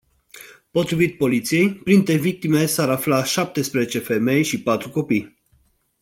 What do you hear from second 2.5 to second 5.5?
sar afla șaptesprezece femei și patru copii.